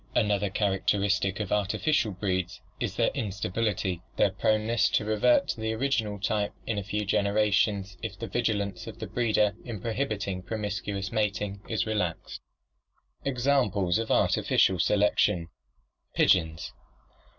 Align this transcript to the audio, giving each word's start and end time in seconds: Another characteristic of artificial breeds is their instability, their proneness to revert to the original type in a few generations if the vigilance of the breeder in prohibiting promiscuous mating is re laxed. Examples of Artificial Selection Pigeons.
Another 0.15 0.49
characteristic 0.49 1.39
of 1.39 1.51
artificial 1.51 2.11
breeds 2.11 2.59
is 2.79 2.95
their 2.95 3.11
instability, 3.11 4.01
their 4.15 4.31
proneness 4.31 4.89
to 4.89 5.05
revert 5.05 5.49
to 5.49 5.61
the 5.61 5.73
original 5.73 6.19
type 6.19 6.53
in 6.65 6.79
a 6.79 6.83
few 6.83 7.05
generations 7.05 7.97
if 8.01 8.17
the 8.17 8.25
vigilance 8.25 8.87
of 8.87 8.97
the 8.97 9.05
breeder 9.05 9.53
in 9.63 9.79
prohibiting 9.79 10.41
promiscuous 10.41 11.11
mating 11.11 11.61
is 11.69 11.85
re 11.85 11.93
laxed. 11.93 12.39
Examples 13.25 13.99
of 13.99 14.09
Artificial 14.09 14.79
Selection 14.79 15.49
Pigeons. 16.15 16.73